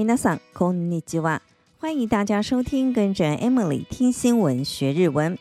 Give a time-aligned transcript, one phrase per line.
[0.00, 1.40] 皆さんこんにちは，
[1.80, 5.38] 欢迎大家收听，跟着 Emily 听新闻学日文。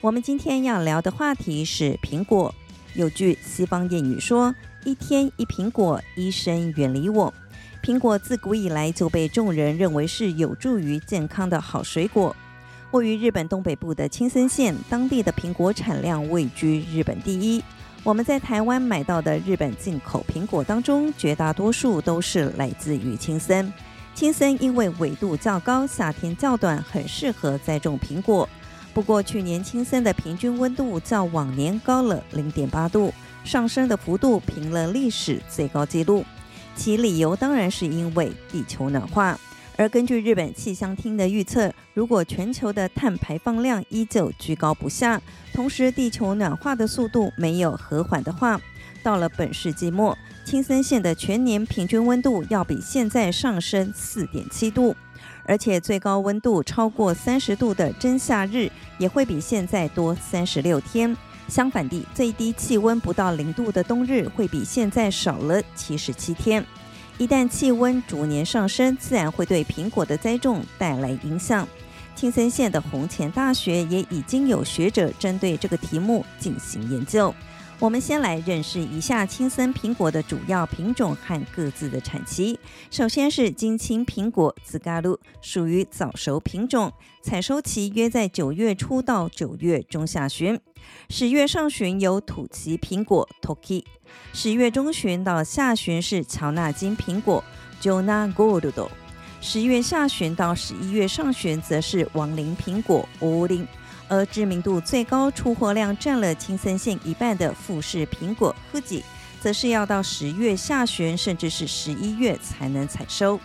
[0.00, 2.54] 我们今天要聊的话题是苹果。
[2.94, 7.32] 有句西方谚语说：“一天一苹果，医生远离我。”
[7.82, 12.34] 苹果自古以来就被众人认为是有助于健康的好水果。
[12.90, 17.62] 位于日本东北部的青森县，当地的苹果产量位居日本第一。
[18.04, 23.72] 我们在台湾买到的日本进口苹果当中，绝大多数都是来自于青森。
[24.17, 28.49] 青森因为纬度较高，夏天较短，很适合栽种苹果。
[28.91, 36.25] 不过，去年青森的平均温度较往年高了零点八度，上升的幅度平了历史最高纪录。
[36.75, 39.39] 其理由当然是因为地球暖化。
[39.75, 45.21] 而根据日本气象厅的预测，如果全球的碳排放量依旧居高不下，
[45.53, 48.59] 同时地球暖化的速度没有和缓的话，
[49.07, 54.93] 到了本世纪末，青森县的全年平均温度要比现在上升四点七度，
[55.45, 61.15] 而且最高温度超过三十度的真夏日也会比现在多三十六天。
[61.47, 66.61] 相反地，最低气温不到零度的冬日会比现在少了七十七天。
[67.17, 71.65] 一旦气温逐年上升，自然会对苹果的栽种带来影响。
[72.13, 77.33] 青森县的弘前大学也已经有学者针对这个题目进行研究。
[77.78, 82.58] 我们先来认识一下青森苹果的主要品种和各自的产期。
[82.90, 86.92] 首先是金青苹果つがる，属于早熟品种，
[87.22, 90.60] 采收期约在九月初到九月中下旬。
[91.08, 93.84] 十月上旬有土岐苹果 Toki，
[94.32, 97.42] 十月中旬到下旬是乔纳金苹果
[97.80, 98.88] Jona Gold，
[99.40, 103.66] 十月下旬到十一月上旬则是王林苹果 Olin，
[104.07, 109.03] 而知名度最高、出货量占了青森县一半的富士苹果 Fuji，
[109.41, 113.39] 则是要到十月下旬甚至是十一月才能采收。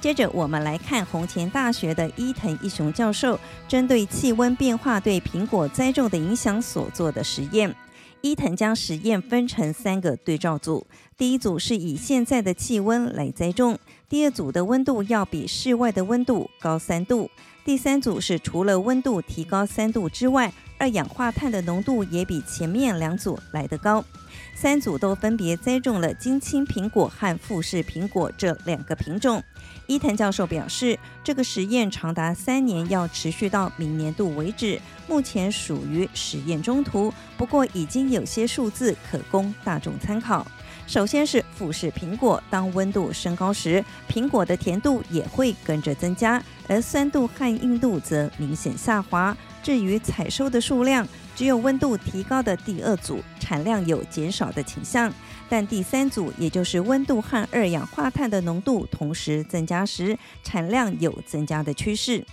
[0.00, 7.72] 接着，我们来看弘前大学的伊藤一雄教授针对气温变化对苹果栽种的影响所做的实验。
[8.20, 10.86] 伊藤将实验分成三个对照组，
[11.16, 13.78] 第一组是以现在的气温来栽种，
[14.08, 17.28] 第二组的温度要比室外的温度高三度，
[17.64, 24.04] 第三组是除了温度提高三度之外，二氧化碳的浓度也比前面两组来得高。
[24.52, 29.40] 三组都分别栽种了金青苹果和富士苹果这两个品种。
[29.86, 34.80] 伊藤教授表示，这个实验长达三年，要持续到明年度为止。
[35.06, 40.44] 目前属于实验中途，不过已经有些数字可供大众参考。
[40.86, 49.36] 首先是富士苹果，当温度升高时，苹果的甜度也会跟着增加，而酸度和硬度则明显下滑。
[49.62, 51.06] 至于采收的数量，
[51.36, 55.12] 只有温度提高的第二组产量有减少的倾向，
[55.48, 62.24] 但第三组，也就是温度和二氧化碳的浓度同时增加时，产量有增加的趋势。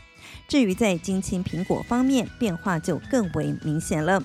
[0.48, 4.22] 至于在金青苹果方面，变化就更为明显了，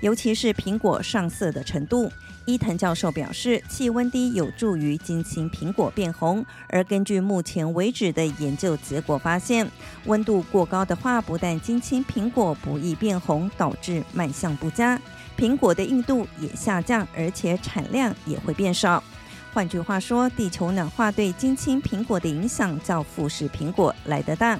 [0.00, 2.10] 尤其是苹果上色的程度。
[2.44, 9.70] 伊藤教授表示，气温低有助于金青苹果变红，而根据目前为止的研究结果发现，
[10.06, 14.98] 温度过高的话，不但金青苹果不易变红，导致卖相不佳，
[15.36, 19.04] 苹果的硬度也下降，而且产量也会变少。
[19.52, 24.58] 换句话说，地球暖化对金青苹果的影响较富士苹果来得大。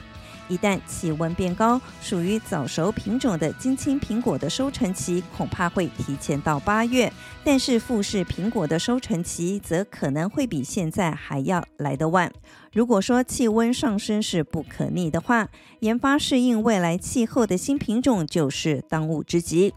[0.49, 7.13] 一旦气温变高，属于早熟品种的金青苹果的收成期恐怕会提前到八月，
[7.45, 12.33] 但是富士苹果的收成期则可能会比现在还要来得晚。
[12.73, 15.49] 如果说气温上升是不可逆的话，
[15.81, 19.75] 研发适应未来气候的新品种就是当务之急。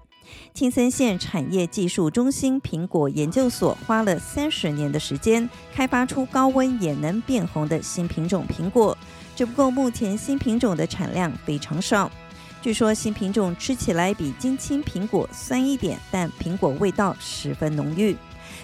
[0.53, 8.97] 青森县产业技术中心苹果研究所花了三十年的时间，开发出高温也能变红的新品种苹果。
[9.41, 12.11] 只不过目前新品种的产量非常少，
[12.61, 18.15] 据说新品种吃起来比金青苹果酸一点，但苹果味道十分浓郁。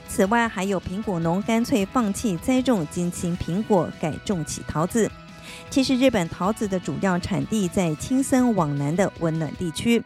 [0.07, 5.09] 此外，还有苹果农干脆放弃栽种金青苹果，改种起桃子。
[5.71, 10.03] 其实，日本桃子的主要产地在青森往南的温暖地区。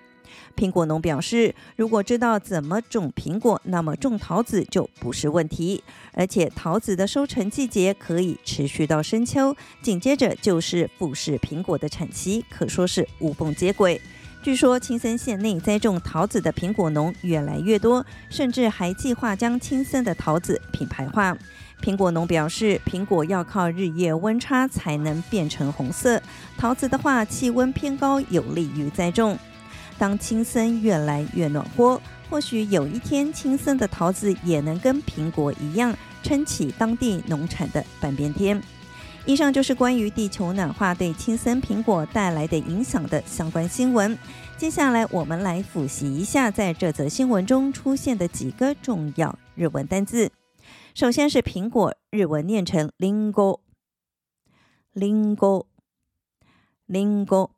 [0.55, 5.83] 苹果农表示，如果知道怎么种苹果，那么种桃子就不是问题。
[6.13, 13.99] 而且桃子的收成季节可以持续到深秋，紧接着就是富士苹果的产期，可说是无缝接轨。
[14.43, 21.37] 据说青森县内栽种桃子的苹果农越来越多，甚至还计划将青森的桃子品牌化。
[21.79, 26.21] 苹果农表示，苹果要靠日夜温差才能变成红色，
[26.57, 29.37] 桃子的话气温偏高有利于栽种。
[30.00, 38.62] 当青森越来越暖和，或许有一天青森的桃子也能跟苹果一样撑起当地农产的半边天。
[39.24, 44.16] 以上就是关于地球暖化对青森苹果带来的影响的相关新闻。
[44.56, 50.30] 接下来，我们来复习一下在这则新闻中出现的几个重要日文单字。
[50.94, 53.58] 首先是苹果，日文念成りんご，
[54.94, 55.66] りんご，
[56.88, 57.50] りんご，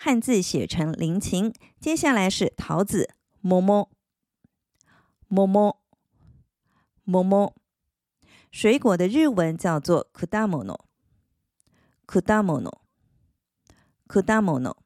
[0.00, 1.52] 汉字写成菱形。
[1.80, 3.08] 接下来是桃子，
[3.42, 3.88] もも，
[5.28, 5.76] もも，
[7.04, 7.54] もも。
[8.52, 10.78] 水果的日文叫做くだもの。
[12.06, 12.70] 果物，
[14.06, 14.76] 果物，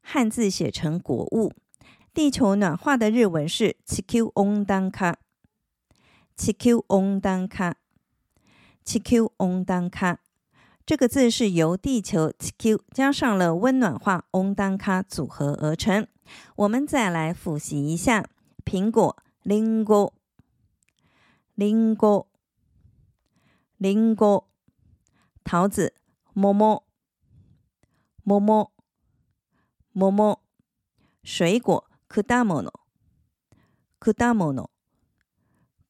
[0.00, 1.52] 汉字写成果物。
[2.14, 4.90] 地球暖化的日文是地球温暖
[10.86, 16.06] 这个字是由地球地球加上了温暖化温暖化组合而成。
[16.56, 18.28] 我们再来复习一下：
[18.64, 20.12] 苹果，りんご，
[21.56, 22.26] りんご，
[23.78, 24.44] りんご，
[25.44, 25.94] 桃子。
[26.34, 26.86] 么么，
[28.24, 28.72] 么么，
[29.92, 30.40] 么么，
[31.22, 32.72] 水果，果物，
[33.98, 34.70] 果物，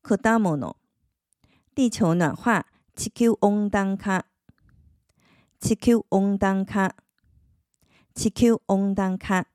[0.03, 0.77] 果物，
[1.77, 2.67] 地球暖化，
[2.97, 3.97] 地球温暖
[5.61, 6.91] 化，地球温暖化，
[8.15, 9.47] 地球温暖化。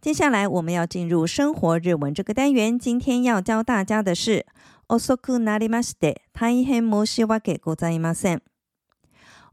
[0.00, 4.44] 接下来我们要进入生活日文这个单元，今天要教大家的是
[4.88, 8.42] 遅くなりまして大変申し訳ございません。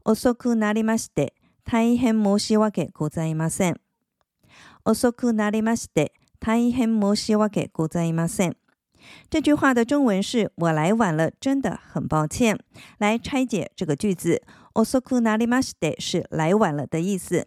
[0.04, 1.32] 遅くなりまして
[1.64, 3.80] 大変申し訳ございません。
[4.84, 8.56] 遅くなりまして大変申し訳ございません。
[9.30, 12.58] 这句话的中文是我来晚了，真的很抱歉。
[12.98, 14.42] 来拆解这个句子，
[14.76, 17.46] 遅くなりまして是来晚了的意思。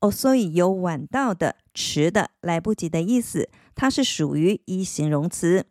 [0.00, 5.66] 遅い有晚到的、迟的、来不及的意思，它是属于一形容词。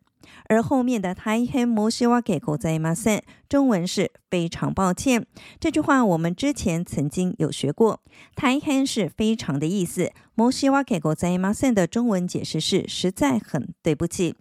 [0.50, 5.25] 而后面的大変申し訳ございません，中文是非常抱歉。
[5.59, 8.00] 这句话我们之前曾经有学过，
[8.35, 14.35] 大変是非常的意思，申し訳ございません的中文解释是实在很对不起。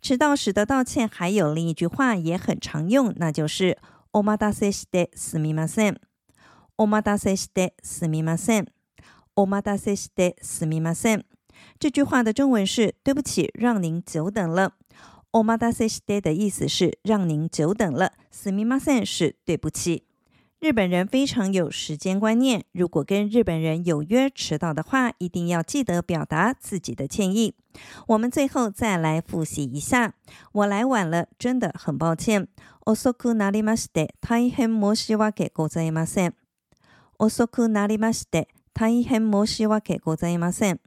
[0.00, 3.76] 迟到时的道歉还有另一句话也很常用，那就是
[4.12, 6.00] お待たせしてすみません。
[6.76, 8.66] お待たせしてすみません。
[9.36, 11.24] お待たせしてすみません。
[11.78, 14.74] 这句话的中文是对不起，让您久等了。
[15.32, 20.04] お待たせして的意思是让您久等了，すみません是对不起。
[20.60, 27.54] 日本人非常有时间观念，如果跟日本人有约迟到的话，一定要记得表达自己的歉意。
[28.06, 30.14] 我们最后再来复习一下，
[30.52, 32.48] 我来晚了，真的很抱歉。
[32.86, 36.32] 遅くなりまして大変申し訳ございません。
[37.18, 40.80] 遅くなりまして大変申し訳ございません。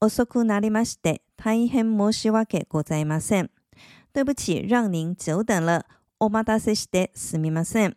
[0.00, 3.50] 遅くなりまして大変申し訳ございません。
[4.12, 5.84] 对不起，让您久等了。
[6.20, 7.96] お待たせしてすみません。